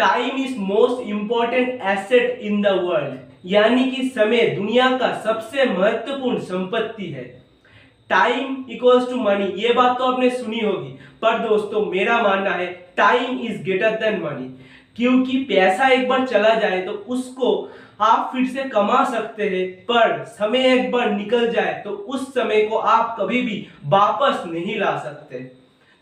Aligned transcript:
Time 0.00 0.36
is 0.44 0.58
most 0.58 1.08
important 1.08 1.80
asset 1.88 2.38
in 2.40 2.60
the 2.62 2.66
world 2.82 3.18
यानी 3.46 3.84
कि 3.90 4.08
समय 4.08 4.46
दुनिया 4.48 4.88
का 4.98 5.12
सबसे 5.24 5.64
महत्वपूर्ण 5.68 6.38
संपत्ति 6.40 7.06
है। 7.06 7.24
टाइम 8.10 8.64
इक्वल्स 8.70 9.08
टू 9.10 9.16
मनी 9.16 9.46
ये 9.62 9.72
बात 9.72 9.98
तो 9.98 10.04
आपने 10.04 10.30
सुनी 10.30 10.60
होगी। 10.60 10.88
पर 11.22 11.38
दोस्तों, 11.38 11.84
मेरा 11.86 12.22
मानना 12.22 12.50
है 12.50 12.66
time 12.96 13.38
is 13.40 13.62
greater 13.62 14.00
than 14.00 14.20
money 14.22 14.48
क्योंकि 14.96 15.38
पैसा 15.44 15.88
एक 15.88 16.08
बार 16.08 16.26
चला 16.26 16.54
जाए 16.54 16.80
तो 16.82 16.92
उसको 16.92 17.52
आप 18.00 18.30
फिर 18.32 18.46
से 18.46 18.68
कमा 18.70 19.04
सकते 19.04 19.48
हैं। 19.48 19.70
पर 19.84 20.24
समय 20.30 20.72
एक 20.72 20.90
बार 20.92 21.10
निकल 21.12 21.50
जाए 21.52 21.80
तो 21.84 21.90
उस 21.90 22.28
समय 22.34 22.62
को 22.62 22.76
आप 22.88 23.16
कभी 23.20 23.42
भी 23.42 23.66
वापस 23.88 24.44
नहीं 24.46 24.78
ला 24.78 24.98
सकते। 24.98 25.50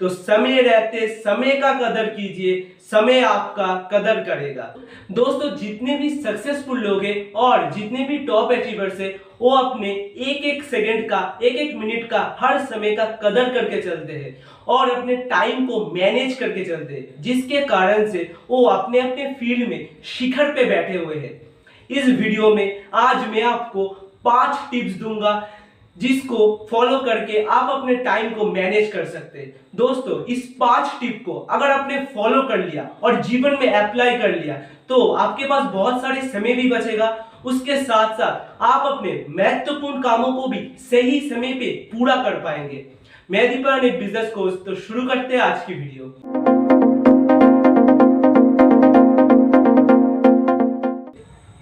तो 0.01 0.09
समय 0.09 0.61
रहते 0.62 1.07
समय 1.09 1.53
का 1.53 1.73
कदर 1.75 2.07
कीजिए, 2.07 2.61
समय 2.91 3.21
आपका 3.21 3.67
कदर 3.93 4.23
करेगा। 4.25 4.75
दोस्तों, 5.11 5.57
जितने 5.57 5.97
भी 5.98 6.11
सक्सेसफुल 6.11 6.80
लोग 6.80 7.05
हैं 7.05 7.33
और 7.34 7.71
जितने 7.73 8.05
भी 8.05 8.19
टॉप 8.27 8.52
अचीवर्स 8.52 9.01
हैं, 9.01 9.15
वो 9.41 9.51
अपने 9.51 9.91
एक 9.91 10.45
एक 10.45 10.62
सेकंड 10.65 11.09
का 11.11 11.38
एक 11.43 11.57
एक 11.57 11.74
मिनट 11.77 12.09
का, 12.11 12.37
हर 12.41 12.59
समय 12.61 12.95
का 12.97 13.05
कदर 13.23 13.52
करके 13.55 13.83
चलते 13.83 14.12
हैं 14.12 14.37
और 14.69 14.91
अपने 14.91 15.16
टाइम 15.27 15.66
को 15.66 15.84
मैनेज 15.95 16.35
करके 16.38 16.65
चलते 16.65 16.95
हैं, 16.95 17.23
जिसके 17.23 17.60
कारण 17.66 18.10
से 18.10 18.30
वो 18.51 18.65
अपने 18.66 19.01
अपने 19.01 19.33
फ़ील्ड 19.35 19.69
में 19.69 19.88
शिखर 20.09 20.52
पे 20.55 20.65
बैठे 20.65 20.99
हुए 20.99 21.16
हैं। 21.16 21.41
इस 21.91 22.05
वीडियो 22.07 22.55
में 22.55 22.83
आज 22.95 23.29
मैं 23.29 23.43
आपको 23.45 23.88
पाँच 24.24 24.59
टिप्स 24.71 24.95
दूँगा। 24.95 25.49
जिसको 25.98 26.66
फॉलो 26.70 26.98
करके 27.01 27.43
आप 27.45 27.70
अपने 27.70 27.95
टाइम 28.05 28.30
को 28.34 28.45
मैनेज 28.47 28.91
कर 28.93 29.05
सकते 29.07 29.38
हैं। 29.38 29.55
दोस्तों, 29.77 30.24
इस 30.24 30.47
पाँच 30.61 30.91
टिप 31.01 31.23
को 31.27 31.38
अगर 31.51 31.71
आपने 31.71 32.05
फॉलो 32.15 32.43
कर 32.48 32.59
लिया 32.61 32.88
और 33.02 33.21
जीवन 33.23 33.57
में 33.61 33.73
अप्लाई 33.73 34.19
कर 34.19 34.34
लिया 34.34 34.55
तो 34.88 35.07
आपके 35.15 35.47
पास 35.47 35.65
बहुत 35.73 36.01
सारे 36.02 36.21
समय 36.29 36.55
भी 36.55 36.69
बचेगा। 36.71 37.09
उसके 37.47 37.76
साथ 37.76 38.15
साथ 38.15 38.63
आप 38.65 38.87
अपने 38.87 39.24
महत्वपूर्ण 39.30 40.01
कामों 40.02 40.32
को 40.32 40.49
भी 40.49 40.60
सही 40.80 41.21
समय 41.29 41.52
पे 41.54 41.73
पूरा 41.93 42.16
कर 42.23 42.41
पाएँगे। 42.41 42.85
मैं 43.30 43.49
दीपान 43.51 43.85
एक 43.87 43.99
बिज़नेस 43.99 44.32
कोर्स 44.35 44.54
तो 44.66 44.74
शुरू 44.76 45.07
करते 45.09 45.37
हैं 45.37 45.43
आज 45.43 45.65
की 45.66 45.74
वीडियो 45.74 46.04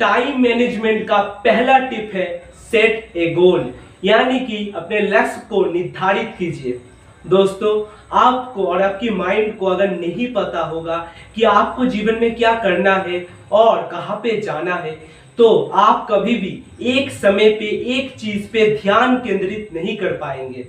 टाइम 0.00 0.40
मैनेजमेंट 0.42 1.06
का 1.08 1.20
पहला 1.44 1.78
टिप 1.88 2.10
है 2.14 2.26
सेट 2.70 3.16
ए 3.16 3.30
गोल 3.34 3.72
यानी 4.02 4.38
कि 4.40 4.72
अपने 4.76 5.00
लक्ष्य 5.00 5.40
को 5.50 5.64
निर्धारित 5.72 6.34
कीजिए। 6.38 6.80
दोस्तों, 7.24 7.72
आपको 8.14 8.64
और 8.64 8.82
आपकी 8.82 9.10
माइंड 9.10 9.56
को 9.58 9.66
अगर 9.66 9.90
नहीं 9.90 10.32
पता 10.32 10.60
होगा 10.64 10.96
कि 11.34 11.42
आपको 11.44 11.86
जीवन 11.86 12.18
में 12.20 12.34
क्या 12.34 12.52
करना 12.60 12.94
है 12.98 13.26
और 13.52 13.88
कहाँ 13.92 14.16
पे 14.22 14.40
जाना 14.40 14.74
है 14.76 14.90
तो 15.38 15.48
आप 15.74 16.06
कभी 16.10 16.34
भी 16.34 16.62
एक 16.90 17.10
समय 17.12 17.48
पे, 17.50 17.66
एक 17.66 18.14
चीज़ 18.18 18.46
पे 18.52 18.68
ध्यान 18.76 19.16
केंद्रित 19.16 19.74
नहीं 19.74 19.96
कर 19.96 20.12
पाएँगे, 20.16 20.64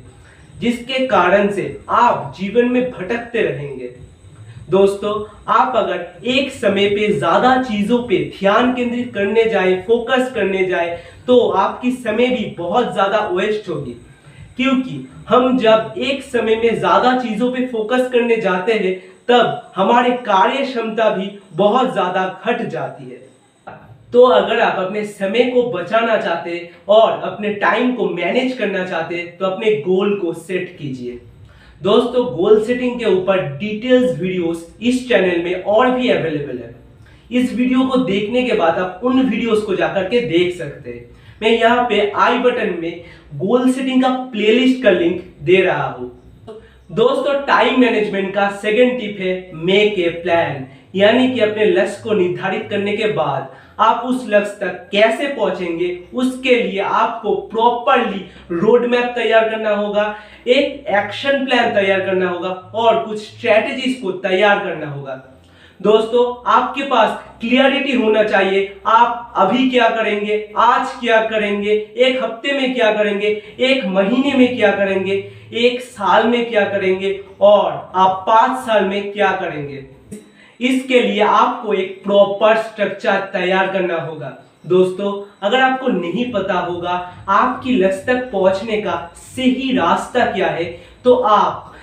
जिसके 0.60 1.06
कारण 1.08 1.52
से 1.52 1.80
आप 1.90 2.34
जीवन 2.40 2.66
में 2.66 2.90
भटकते 2.92 3.42
रहेंगे। 3.42 3.88
दोस्तों, 4.70 5.14
आप 5.50 5.76
अगर 5.76 6.28
एक 6.28 6.52
समय 6.54 6.90
पे 6.90 7.12
ज़्यादा 7.14 7.62
चीज़ों 7.64 8.02
पे 8.04 8.18
ध्यान 8.40 8.74
केंद्रित 8.74 9.14
करने 9.14 9.44
जाए 9.46 9.76
फोकस 9.88 10.32
करने 10.36 10.66
जाए 10.66 11.00
तो 11.28 11.38
आपकी 11.58 11.92
समय 11.94 12.28
भी 12.28 12.46
बहुत 12.58 12.92
ज़्यादा 12.94 13.28
वेस्ट 13.30 13.70
होगी। 13.70 13.96
क्योंकि 14.58 15.08
हम 15.30 15.58
जब 15.58 15.94
एक 16.00 16.24
समय 16.26 16.56
में 16.56 16.76
ज़्यादा 16.76 17.18
चीज़ों 17.20 17.52
पे 17.52 17.66
फोकस 17.68 18.10
करने 18.12 18.38
जाते 18.38 18.74
हैं, 18.74 18.98
तब 19.30 19.72
हमारे 19.76 20.12
कार्य 20.26 20.64
क्षमता 20.66 21.10
भी 21.10 21.30
बहुत 21.54 21.92
ज़्यादा 21.94 22.28
घट 22.46 22.62
जाती 22.64 23.10
है। 23.10 23.26
तो 24.14 24.22
अगर 24.24 24.60
आप 24.60 24.78
अपने 24.80 25.04
समय 25.06 25.44
को 25.46 25.62
बचाना 25.72 26.18
चाहते 26.18 26.70
और 26.90 27.22
अपने 27.22 27.54
टाइम 27.56 27.94
को 27.96 28.10
मैनेज 28.12 28.58
करना 28.58 28.86
चाहते 28.86 29.24
तो 29.40 29.46
अपने 29.46 29.72
गोल 29.82 30.18
को 30.20 30.34
सेट 30.34 30.76
कीजिए। 30.78 31.20
दोस्तों 31.82 32.26
गोल 32.36 32.64
सेटिंग 32.66 33.00
के 33.00 33.06
ऊपर 33.08 33.42
डिटेल्स 33.58 34.20
वीडियोस 34.20 34.68
इस 34.82 35.08
चैनल 35.10 35.44
में 35.44 35.64
और 35.64 35.92
भी 35.92 36.10
अवेलेबल 36.10 36.58
है। 36.58 36.76
इस 37.32 37.54
वीडियो 37.54 37.88
को 37.88 37.98
देखने 38.06 38.44
के 38.44 38.54
बाद 38.56 38.80
आप 38.80 39.02
उन 39.04 39.22
वीडियोस 39.22 39.64
को 39.64 39.76
जाकर 39.76 40.04
के 40.10 40.22
देख 40.28 40.56
सकते 40.58 40.90
हैं। 40.90 41.06
मैं 41.42 41.50
यहाँ 41.52 41.86
पे 41.90 42.00
आई 42.18 42.38
बटन 42.40 42.78
में 42.82 43.04
गोल 43.36 43.72
सेटिंग 43.72 44.04
का 44.04 44.10
प्लेलिस्ट 44.32 44.84
का 44.84 44.90
लिंक 44.92 45.22
दे 45.42 45.62
रहा 45.62 45.88
हूँ। 45.88 46.12
दोस्तों, 46.90 47.34
टाइम 47.46 47.80
मैनेजमेंट 47.82 48.34
का 48.34 48.50
सेकंड 48.52 49.00
टिप 49.00 49.18
है 49.20 49.52
मेक 49.56 50.00
ए 50.00 50.10
प्लान 50.24 50.66
यानी 50.96 51.28
कि 51.30 51.40
अपने 51.40 51.66
लक्ष्य 51.66 52.02
को 52.04 52.14
निर्धारित 52.14 52.68
करने 52.70 52.96
के 52.98 53.12
बाद 53.14 53.56
आप 53.80 54.04
उस 54.06 54.26
लक्ष्य 54.30 54.58
तक 54.62 54.88
कैसे 54.92 55.28
पहुँचेंगे, 55.28 55.90
उसके 56.14 56.56
लिए 56.56 56.80
आपको 56.80 57.36
प्रॉपरली 57.52 58.26
रोड 58.52 58.86
मैप 58.86 59.12
तैयार 59.16 59.50
करना 59.50 59.76
होगा, 59.76 60.16
एक 60.48 60.86
एक्शन 60.90 61.46
प्लान 61.46 61.74
तैयार 61.74 62.00
करना 62.00 62.30
होगा 62.30 62.50
और 62.50 63.06
कुछ 63.06 63.22
स्ट्रेटेजीज 63.22 64.02
को 64.02 64.12
तैयार 64.24 64.60
करना 64.60 64.90
होगा। 64.92 65.24
दोस्तों, 65.82 66.52
आपके 66.52 66.84
पास 66.84 67.10
क्लियरिटी 67.42 67.96
होना 67.98 68.24
चाहिए। 68.24 68.80
आप 68.88 69.34
अभी 69.36 69.70
क्या 69.70 69.90
करेंगे? 69.90 70.38
आज 70.58 70.94
क्या 71.00 71.20
करेंगे? 71.22 71.72
एक 71.98 72.24
हफ़्ते 72.24 72.54
में 72.54 72.74
क्या 72.76 72.92
करेंगे? 72.94 73.28
एक 73.60 73.86
महीने 73.86 74.34
में 74.34 74.56
क्या 74.56 74.72
करेंगे? 74.72 75.14
एक 75.56 75.82
साल 75.82 76.28
में 76.28 76.50
क्या 76.50 76.64
करेंगे? 76.66 77.12
और 77.42 77.72
आप 77.96 78.24
पाँच 78.28 78.60
साल 78.60 78.86
में 78.86 79.12
क्या 79.14 79.32
करेंगे? 79.32 79.86
इसके 80.60 81.00
लिए 81.00 81.22
आपको 81.22 81.74
एक 81.74 82.04
प्रॉपर 82.04 82.58
स्ट्रक्चर 82.58 83.20
तैयार 83.34 83.72
करना 83.74 84.02
होगा। 84.02 84.34
दोस्तों, 84.68 85.12
अगर 85.42 85.62
आपको 85.62 85.88
नहीं 85.88 86.32
पता 86.32 86.60
होगा, 86.60 86.92
आपकी 87.30 87.76
लक्ष्य 87.76 88.04
तक 88.08 88.30
पहुँचने 88.32 88.82
का 88.82 88.96
सही 89.16 89.72
रास्ता 89.78 90.26
क्या 90.26 90.48
है 90.48 90.66
तो 91.04 91.16
आप 91.16 91.74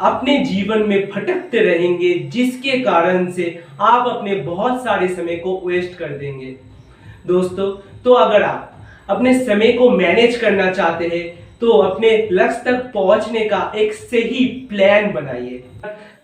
अपने 0.00 0.38
जीवन 0.44 0.82
में 0.82 1.08
भटकते 1.10 1.58
रहेंगे, 1.60 2.12
जिसके 2.14 2.78
कारण 2.80 3.30
से 3.32 3.62
आप 3.80 4.08
अपने 4.08 4.34
बहुत 4.36 4.82
सारे 4.84 5.08
समय 5.08 5.36
को 5.36 5.60
वेस्ट 5.66 5.98
कर 5.98 6.08
देंगे। 6.08 6.54
दोस्तों 7.26 7.70
तो 8.04 8.12
अगर 8.14 8.42
आप 8.42 8.68
अपने 9.08 9.38
समय 9.38 9.72
को 9.72 9.88
मैनेज 9.90 10.36
करना 10.36 10.70
चाहते 10.72 11.08
हैं 11.08 11.24
तो 11.60 11.72
अपने 11.80 12.16
लक्ष्य 12.32 12.62
तक 12.64 12.90
पहुँचने 12.94 13.44
का 13.44 13.72
एक 13.76 13.92
सही 13.92 14.44
प्लान 14.70 15.12
बनाइए। 15.12 15.62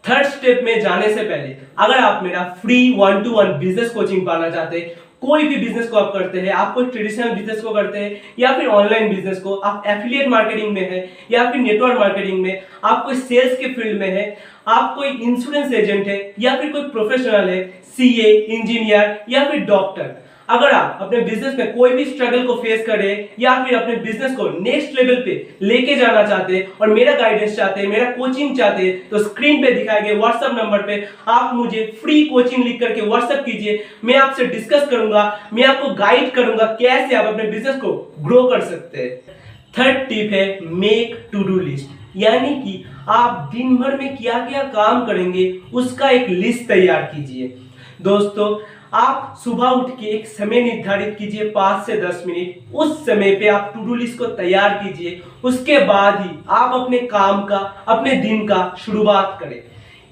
थर्ड 0.04 0.26
स्टेप 0.26 0.60
में 0.64 0.80
जाने 0.80 1.08
से 1.08 1.22
पहले, 1.22 1.54
अगर 1.78 1.98
आप 1.98 2.22
मेरा 2.22 2.42
free 2.62 2.78
one 2.98 3.22
to 3.22 3.30
one 3.32 3.58
business 3.58 3.90
coaching 3.90 4.26
पाना 4.26 4.50
चाहते 4.50 4.78
हैं 4.78 4.94
कोई 5.22 5.48
भी 5.48 5.56
बिज़नेस 5.56 5.88
को 5.88 5.96
आप 5.96 6.12
करते 6.12 6.40
हैं, 6.40 6.52
आप 6.52 6.74
कोई 6.74 6.86
ट्रेडिशनल 6.86 7.30
बिज़नेस 7.30 7.60
को 7.60 7.70
करते 7.70 7.98
हैं, 7.98 8.20
या 8.38 8.52
फिर 8.52 8.66
ऑनलाइन 8.66 9.08
बिज़नेस 9.08 9.40
को, 9.40 9.54
आप 9.54 9.82
एफिलिएट 9.86 10.28
मार्केटिंग 10.28 10.72
में 10.74 10.90
है, 10.90 11.08
या 11.30 11.50
फिर 11.50 11.60
नेटवर्क 11.60 11.98
मार्केटिंग 11.98 12.42
में, 12.42 12.62
आप 12.84 13.04
कोई 13.04 13.14
सेल्स 13.14 13.58
के 13.58 13.72
फ़ील्ड 13.74 14.00
में 14.00 14.08
है, 14.08 14.36
आप 14.68 14.94
कोई 14.94 15.08
इंश्योरेंस 15.08 15.72
एजेंट 15.72 16.06
है, 16.06 16.34
या 16.38 16.56
फिर 16.56 16.72
कोई 16.72 16.82
प्रोफेशनल 16.82 17.48
है 17.48 17.62
सीए 17.96 18.32
इंजीनियर 18.32 19.18
या 19.28 19.44
फिर 19.44 19.60
डॉक्टर 19.60 20.27
अगर 20.48 20.70
आप 20.70 20.98
अपने 21.02 21.20
बिज़नेस 21.20 21.54
में 21.54 21.72
कोई 21.74 21.90
भी 21.90 22.04
स्ट्रगल 22.04 22.46
को 22.46 22.54
फेस 22.62 22.84
करें, 22.86 23.28
या 23.40 23.54
फिर 23.64 23.76
अपने 23.76 23.96
बिज़नेस 23.96 24.34
को 24.36 24.48
नेक्स्ट 24.60 24.94
लेवल 24.94 25.22
पे 25.24 25.34
लेके 25.62 25.94
जाना 25.96 26.22
चाहते 26.24 26.56
हैं, 26.56 26.66
और 26.72 26.88
मेरा 26.90 27.14
गाइडेंस 27.14 27.56
चाहते 27.56 27.80
हैं, 27.80 27.88
मेरा 27.88 28.10
कोचिंग 28.12 28.56
चाहते 28.58 28.82
हैं 28.82 29.08
तो 29.08 29.18
स्क्रीन 29.20 29.62
पे 29.62 29.72
दिखाए 29.72 30.02
गए 30.02 30.14
व्हाट्सएप 30.14 30.52
नंबर 30.54 30.82
पे 30.82 31.04
आप 31.28 31.54
मुझे 31.54 31.84
फ्री 32.02 32.22
कोचिंग 32.24 32.64
लिख 32.64 32.80
करके 32.80 33.00
व्हाट्सएप 33.02 33.44
कीजिए। 33.44 33.84
मैं 34.04 34.16
आपसे 34.16 34.46
डिस्कस 34.46 34.88
करूँगा, 34.90 35.24
मैं 35.52 35.64
आपको 35.64 35.94
गाइड 35.96 36.30
करूँगा 36.32 36.64
कैसे 36.80 37.14
आप 37.16 37.26
अपने 37.26 37.50
बिज़नेस 37.50 37.76
को 37.76 37.92
ग्रो 38.20 38.42
कर 38.44 38.60
सकते 38.64 38.98
हैं। 38.98 39.36
थर्ड 39.74 40.08
टिप 40.08 40.32
है 40.32 40.58
मेक 40.62 41.16
टू 41.32 41.42
डू 41.44 41.58
लिस्ट 41.60 41.96
यानी 42.16 42.54
कि 42.54 42.84
आप 43.10 43.50
दिन 43.52 43.76
भर 43.76 43.96
में 43.96 44.16
क्या 44.16 44.38
क्या 44.46 44.62
काम 44.64 45.04
करेंगे, 45.06 45.50
उसका 45.74 46.08
एक 46.10 46.28
लिस्ट 46.28 46.66
तैयार 46.68 47.02
कीजिए। 47.04 47.56
दोस्तों 48.02 48.48
आप 48.94 49.34
सुबह 49.44 49.68
उठ 49.68 49.90
के 49.90 50.06
एक 50.06 50.26
समय 50.26 50.60
निर्धारित 50.62 51.16
कीजिए, 51.18 51.50
पाँच 51.50 51.86
से 51.86 51.96
दस 52.00 52.22
मिनट। 52.26 52.74
उस 52.74 53.06
समय 53.06 53.34
पे 53.34 53.48
आप 53.48 53.72
टू 53.74 53.84
डू 53.84 53.94
लिस्ट 53.94 54.18
को 54.18 54.26
तैयार 54.26 54.74
कीजिए। 54.74 55.20
उसके 55.44 55.78
बाद 55.78 56.20
ही 56.20 56.30
आप 56.48 56.80
अपने 56.80 56.98
काम 56.98 57.44
का, 57.44 57.56
अपने 57.88 58.12
दिन 58.12 58.46
का 58.46 58.76
शुरुआत 58.78 59.36
करें। 59.40 59.62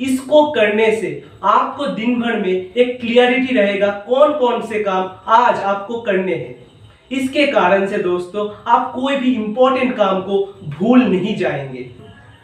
इसको 0.00 0.50
करने 0.52 0.96
से 0.96 1.24
आपको 1.44 1.86
दिन 1.86 2.20
भर 2.20 2.36
में 2.36 2.52
एक 2.52 3.00
क्लियरिटी 3.00 3.54
रहेगा 3.54 3.90
कौन 4.08 4.32
कौन 4.32 4.62
से 4.62 4.82
काम 4.84 5.10
आज 5.26 5.60
आपको 5.60 6.00
करने 6.00 6.34
हैं। 6.34 6.66
इसके 7.10 7.46
कारण 7.46 7.86
से 7.86 7.98
दोस्तों, 7.98 8.48
आप 8.66 8.92
कोई 8.94 9.16
भी 9.16 9.34
इंपॉर्टेंट 9.34 9.96
काम 9.96 10.20
को 10.20 10.58
भूल 10.68 11.02
नहीं 11.02 11.36
जाएँगे। 11.36 11.90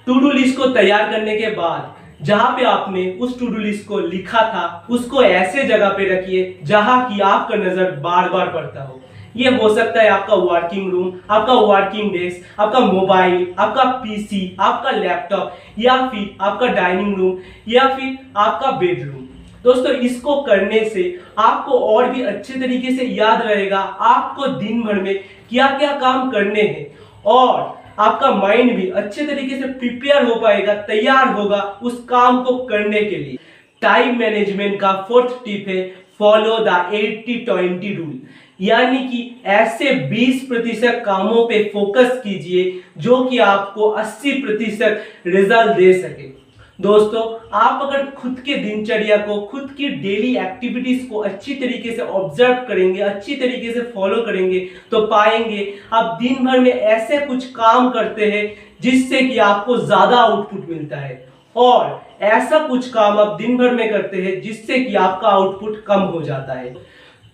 टू 0.06 0.19
डू 0.20 0.31
लिस्ट 0.31 0.56
को 0.56 0.67
तैयार 0.67 1.11
करने 1.11 1.37
के 1.37 1.50
बाद 1.50 1.94
जहाँ 2.23 2.51
पे 2.57 2.65
आपने 2.67 3.11
उस 3.21 3.39
टू 3.39 3.47
डू 3.47 3.59
लिस्ट 3.59 3.87
को 3.89 3.99
लिखा 4.01 4.41
था, 4.45 4.87
उसको 4.91 5.23
ऐसे 5.23 5.65
जगह 5.65 5.89
पे 5.91 6.09
रखिए 6.09 6.59
जहाँ 6.65 7.09
की 7.09 7.21
आपका 7.23 7.57
नज़र 7.59 7.91
बार 8.01 8.29
बार 8.29 8.53
पड़ता 8.53 8.83
हो। 8.83 9.01
ये 9.37 9.51
हो 9.53 9.75
सकता 9.75 10.03
है 10.03 10.09
आपका 10.11 10.35
वर्किंग 10.37 10.91
रूम 10.93 11.13
आपका 11.31 11.53
वर्किंग 11.53 12.11
डेस्क 12.13 12.61
आपका 12.61 12.81
मोबाइल 12.81 13.47
आपका 13.59 13.85
पीसी 13.99 14.57
आपका 14.61 14.91
लैपटॉप 14.93 15.57
या 15.79 15.97
फिर 16.07 16.37
आपका 16.41 16.67
डाइनिंग 16.75 17.17
रूम 17.17 17.39
या 17.69 17.89
फिर 17.89 18.19
आपका 18.37 18.71
बेडरूम 18.73 19.29
दोस्तों, 19.65 19.93
इसको 19.93 20.41
करने 20.43 20.85
से 20.85 21.03
आपको 21.39 21.79
और 21.79 22.09
भी 22.11 22.23
अच्छे 22.23 22.55
तरीके 22.55 22.93
से 22.93 23.05
याद 23.07 23.43
रहेगा, 23.43 23.79
आपको 23.79 24.47
दिन 24.49 24.83
भर 24.83 25.01
में 25.03 25.15
क्या 25.51 25.67
क्या 25.79 25.93
काम 25.99 26.31
करने 26.31 26.63
हैं। 26.63 26.87
और 27.27 27.81
आपका 27.99 28.31
माइंड 28.33 28.75
भी 28.77 28.89
अच्छे 28.91 29.27
तरीके 29.27 29.56
से 29.56 29.69
प्रिपेयर 29.69 30.25
हो 30.25 30.35
पाएगा, 30.35 30.75
तैयार 30.75 31.29
होगा 31.29 31.61
उस 31.83 32.05
काम 32.09 32.43
को 32.44 32.56
करने 32.67 33.00
के 33.00 33.17
लिए। 33.17 33.39
टाइम 33.83 34.19
मैनेजमेंट 34.19 34.81
का 34.81 34.93
फोर्थ 35.09 35.44
टिप 35.44 35.69
है 35.69 35.83
फॉलो 36.19 36.59
द 36.59 36.69
80 36.93 37.35
20 37.47 37.97
रूल 37.97 38.21
यानी 38.61 38.99
कि 39.09 39.43
ऐसे 39.47 39.94
20 40.11 40.47
प्रतिशत 40.49 41.03
कामों 41.06 41.44
पे 41.49 41.62
फोकस 41.73 42.21
कीजिए 42.25 42.81
जो 42.99 43.25
कि 43.25 43.39
आपको 43.39 43.89
80 43.93 44.33
प्रतिशत 44.43 45.03
रिज़ल्ट 45.27 45.77
दे 45.77 45.93
सके। 45.93 46.42
दोस्तों, 46.82 47.23
आप 47.55 47.82
अगर 47.82 48.05
खुद 48.12 48.38
के 48.46 48.55
दिनचर्या 48.55 49.17
को, 49.17 49.40
खुद 49.43 49.69
की 49.76 49.88
डेली 49.88 50.34
एक्टिविटीज़ 50.38 51.06
को 51.08 51.19
अच्छी 51.20 51.55
तरीके 51.55 51.93
से 51.96 52.02
ऑब्ज़र्व 52.02 52.55
करेंगे, 52.69 53.00
अच्छी 53.00 53.37
तरीके 53.37 53.73
से 53.73 53.81
फॉलो 53.93 54.23
करेंगे 54.23 54.58
तो 54.90 55.00
पाएँगे 55.06 55.75
आप 55.93 56.19
दिन 56.23 56.44
भर 56.46 56.61
में 56.61 56.70
ऐसे 56.70 57.19
कुछ 57.26 57.46
काम 57.52 57.90
करते 57.90 58.31
हैं 58.31 58.44
जिससे 58.82 59.20
कि 59.20 59.38
आपको 59.40 59.76
ज़्यादा 59.76 60.17
आउटपुट 60.19 60.69
मिलता 60.69 60.96
है। 60.96 61.25
और 61.56 62.00
ऐसा 62.23 62.58
कुछ 62.69 62.88
काम 62.90 63.19
आप 63.19 63.37
दिन 63.38 63.56
भर 63.58 63.75
में 63.75 63.88
करते 63.90 64.23
हैं 64.23 64.40
जिससे 64.43 64.78
कि 64.81 64.94
आपका 64.96 65.28
आउटपुट 65.28 65.82
कम 65.87 66.00
हो 66.12 66.23
जाता 66.23 66.52
है। 66.52 66.75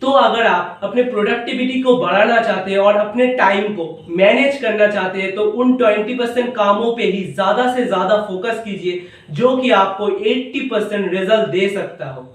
तो 0.03 0.11
अगर 0.11 0.47
आप 0.47 0.81
अपने 0.83 1.03
प्रोडक्टिविटी 1.03 1.81
को 1.83 1.97
बढ़ाना 1.97 2.41
चाहते 2.43 2.71
हैं 2.71 2.79
और 2.79 2.97
अपने 2.97 3.27
टाइम 3.37 3.75
को 3.75 3.87
मैनेज 4.09 4.61
करना 4.61 4.87
चाहते 4.87 5.21
हैं 5.21 5.35
तो 5.35 5.43
उन 5.43 5.73
20 5.77 6.19
परसेंट 6.19 6.55
कामों 6.55 6.93
पे 6.97 7.05
ही 7.05 7.23
ज़्यादा 7.25 7.73
से 7.75 7.85
ज़्यादा 7.85 8.17
फोकस 8.23 8.63
कीजिए, 8.65 9.03
जो 9.31 9.57
कि 9.57 9.71
आपको 9.71 10.07
80 10.07 10.61
परसेंट 10.71 11.11
रिज़ल्ट 11.13 11.49
दे 11.49 11.69
सकता 11.69 12.11
हो। 12.11 12.27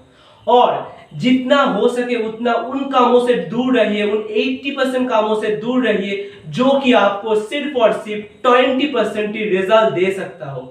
और 0.47 0.91
जितना 1.15 1.61
हो 1.63 1.87
सके 1.87 2.15
उतना 2.27 2.53
उन 2.53 2.79
कामों 2.91 3.25
से 3.27 3.33
दूर 3.49 3.77
रहिए, 3.77 4.03
उन 4.03 4.23
80 4.33 4.75
परसेंट 4.77 5.09
कामों 5.09 5.35
से 5.41 5.55
दूर 5.55 5.87
रहिए, 5.87 6.29
जो 6.47 6.79
कि 6.79 6.93
आपको 6.93 7.35
सिर्फ़ 7.35 7.77
और 7.77 7.91
सिर्फ़ 7.93 8.25
20 8.43 8.87
परसेंट 8.93 9.35
रिज़ल्ट 9.35 9.93
दे 9.93 10.11
सकता 10.11 10.49
हो। 10.51 10.61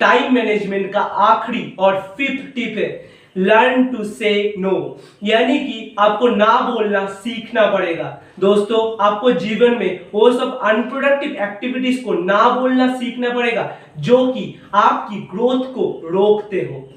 टाइम 0.00 0.34
मैनेजमेंट 0.34 0.92
का 0.92 1.00
आखिरी 1.00 1.62
और 1.78 2.00
फिफ्थ 2.18 2.54
टिप 2.54 2.78
है 2.78 2.90
लर्न 3.38 3.84
टू 3.84 4.04
से 4.04 4.54
नो 4.58 5.00
यानी 5.24 5.58
कि 5.58 5.94
आपको 5.98 6.28
ना 6.28 6.60
बोलना 6.60 7.04
सीखना 7.06 7.66
पड़ेगा। 7.70 8.20
दोस्तों, 8.40 9.06
आपको 9.06 9.32
जीवन 9.32 9.78
में 9.78 10.00
वो 10.14 10.30
सब 10.32 10.58
अनप्रोडक्टिव 10.64 11.36
एक्टिविटीज़ 11.42 12.04
को 12.04 12.12
ना 12.14 12.48
बोलना 12.50 12.94
सीखना 12.96 13.30
पड़ेगा, 13.30 13.70
जो 13.98 14.26
कि 14.26 14.54
आपकी 14.74 15.20
ग्रोथ 15.32 15.64
को 15.74 15.90
रोकते 16.04 16.60
हो। 16.60 16.88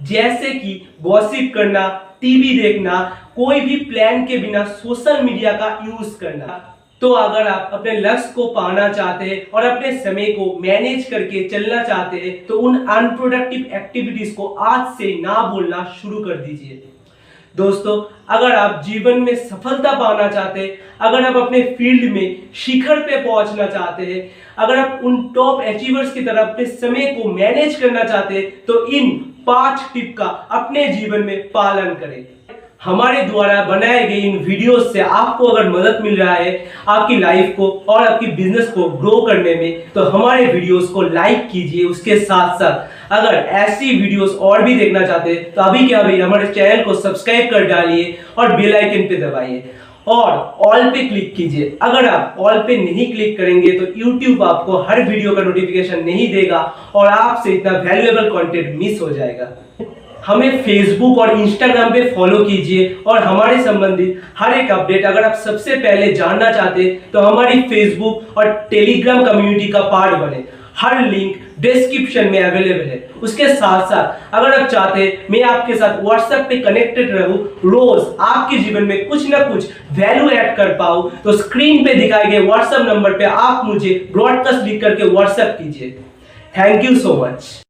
जैसे 0.00 0.50
कि 0.50 0.88
गॉसिप 1.02 1.52
करना 1.54 1.88
टीवी 2.20 2.58
देखना, 2.60 3.00
कोई 3.36 3.60
भी 3.60 3.76
प्लान 3.76 4.26
के 4.26 4.38
बिना 4.38 4.64
सोशल 4.64 5.22
मीडिया 5.22 5.52
का 5.52 5.78
यूज़ 5.84 6.18
करना। 6.18 6.76
तो 7.02 7.10
अगर 7.12 7.46
आप 7.48 7.70
अपने 7.72 7.92
लक्ष्य 8.00 8.32
को 8.34 8.46
पाना 8.54 8.88
चाहते 8.88 9.24
हैं 9.24 9.50
और 9.50 9.64
अपने 9.64 9.92
समय 9.98 10.32
को 10.32 10.52
मैनेज 10.60 11.04
करके 11.04 11.48
चलना 11.48 11.82
चाहते 11.82 12.16
हैं 12.16 12.34
तो 12.46 12.58
उन 12.58 12.86
अनप्रोडक्टिव 12.86 13.70
एक्टिविटीज़ 13.74 14.34
को 14.36 14.46
आज 14.46 14.86
से 14.98 15.14
ना 15.20 15.42
बोलना 15.52 15.84
शुरू 16.02 16.24
कर 16.24 16.36
दीजिए। 16.36 16.82
दोस्तों, 17.54 18.02
अगर 18.28 18.52
आप 18.52 18.82
जीवन 18.84 19.20
में 19.20 19.34
सफलता 19.36 19.92
पाना 19.92 20.28
चाहते 20.28 20.60
हैं 20.60 20.76
अगर 21.00 21.24
आप 21.26 21.36
अपने 21.36 21.62
फ़ील्ड 21.78 22.10
में 22.12 22.36
शिखर 22.54 23.00
पे 23.00 23.22
पहुँचना 23.22 23.66
चाहते 23.66 24.06
हैं 24.06 24.20
अगर 24.58 24.78
आप 24.78 25.00
उन 25.04 25.22
टॉप 25.34 25.62
अचीवर्स 25.64 26.12
की 26.14 26.22
तरह 26.22 26.42
अपने 26.42 26.66
समय 26.66 27.06
को 27.12 27.28
मैनेज 27.28 27.74
करना 27.76 28.04
चाहते 28.04 28.34
हैं 28.34 28.50
तो 28.66 28.86
इन 28.88 29.10
पाँच 29.46 29.90
टिप 29.94 30.14
का 30.18 30.24
अपने 30.50 30.86
जीवन 30.88 31.22
में 31.22 31.48
पालन 31.48 31.94
करें। 31.94 32.24
हमारे 32.82 33.22
द्वारा 33.22 33.62
बनाए 33.64 34.06
गए 34.08 34.18
इन 34.18 34.36
वीडियोस 34.44 34.92
से 34.92 35.00
आपको 35.00 35.46
अगर 35.46 35.68
मदद 35.70 35.98
मिल 36.02 36.16
रहा 36.16 36.34
है 36.34 36.52
आपकी 36.88 37.18
लाइफ 37.18 37.52
को 37.56 37.68
और 37.88 38.06
आपकी 38.06 38.26
बिज़नेस 38.26 38.70
को 38.72 38.88
ग्रो 38.90 39.20
करने 39.22 39.54
में 39.54 39.92
तो 39.94 40.04
हमारे 40.04 40.46
वीडियोस 40.46 40.88
को 40.90 41.02
लाइक 41.02 41.48
कीजिए 41.50 41.84
उसके 41.86 42.18
साथ 42.20 42.56
साथ। 42.58 43.12
अगर 43.12 43.34
ऐसी 43.34 43.90
वीडियोस 44.00 44.36
और 44.40 44.62
भी 44.62 44.74
देखना 44.74 45.04
चाहते 45.06 45.30
हैं 45.30 45.52
तो 45.52 45.62
अभी 45.62 45.86
क्या 45.88 46.02
भाई 46.02 46.20
हमारे 46.20 46.46
चैनल 46.54 46.82
को 46.84 46.94
सब्सक्राइब 46.96 47.50
कर 47.50 47.66
डालिए 47.66 48.16
और 48.38 48.56
बेल 48.56 48.76
आइकन 48.76 49.06
पे 49.08 49.16
दबाइए। 49.28 49.62
और 50.08 50.30
ऑल 50.66 50.90
पे 50.90 51.06
क्लिक 51.08 51.34
कीजिए। 51.36 51.76
अगर 51.82 52.08
आप 52.08 52.36
ऑल 52.40 52.58
पे 52.66 52.76
नहीं 52.76 53.12
क्लिक 53.12 53.36
करेंगे 53.38 53.72
तो 53.72 53.92
YouTube 54.00 54.42
आपको 54.44 54.82
हर 54.82 55.02
वीडियो 55.02 55.34
का 55.34 55.42
नोटिफिकेशन 55.42 56.04
नहीं 56.04 56.32
देगा 56.32 56.60
और 56.94 57.06
आपसे 57.08 57.52
इतना 57.52 57.78
वैल्यूएबल 57.80 58.30
कंटेंट 58.30 58.78
मिस 58.78 59.00
हो 59.02 59.10
जाएगा। 59.10 59.56
हमें 60.26 60.62
फेसबुक 60.62 61.18
और 61.18 61.30
इंस्टाग्राम 61.32 61.92
पे 61.92 62.02
फॉलो 62.14 62.44
कीजिए 62.44 62.94
और 63.06 63.22
हमारे 63.22 63.62
संबंधित 63.64 64.22
हर 64.38 64.54
एक 64.54 64.70
अपडेट 64.72 65.04
अगर 65.06 65.24
आप 65.24 65.34
सबसे 65.44 65.76
पहले 65.76 66.12
जानना 66.12 66.50
चाहते 66.52 66.90
तो 67.12 67.20
हमारी 67.20 67.62
फेसबुक 67.68 68.38
और 68.38 68.50
टेलीग्राम 68.70 69.24
कम्युनिटी 69.24 69.68
का 69.68 69.80
पार्ट 69.90 70.18
बने। 70.20 70.44
हर 70.76 71.00
लिंक 71.02 71.36
डिस्क्रिप्शन 71.60 72.28
में 72.30 72.38
अवेलेबल 72.40 72.84
है। 72.84 72.98
उसके 73.22 73.48
साथ 73.48 73.86
साथ 73.88 74.34
अगर 74.34 74.60
आप 74.60 74.68
चाहते 74.68 75.06
मैं 75.30 75.42
आपके 75.44 75.74
साथ 75.74 76.02
व्हाट्सएप 76.02 76.46
पे 76.48 76.56
कनेक्टेड 76.58 77.10
रहूँ, 77.10 77.38
रोज 77.64 78.02
आपके 78.20 78.58
जीवन 78.58 78.84
में 78.84 79.08
कुछ 79.08 79.28
ना 79.30 79.38
कुछ 79.44 79.70
वैल्यू 79.92 80.28
ऐड 80.30 80.56
कर 80.56 80.74
पाऊँ 80.74 81.10
तो 81.24 81.36
स्क्रीन 81.38 81.84
पे 81.84 81.94
दिखाए 81.94 82.30
गए 82.30 82.40
व्हाट्सएप 82.40 82.86
नंबर 82.88 83.18
पे 83.18 83.24
आप 83.24 83.64
मुझे 83.64 83.94
ब्रॉडकास्ट 84.12 84.64
लिख 84.64 84.80
करके 84.82 85.08
व्हाट्सएप 85.08 85.56
कीजिए। 85.58 85.90
Thank 86.54 86.84
you 86.84 86.98
so 86.98 87.14
much 87.16 87.69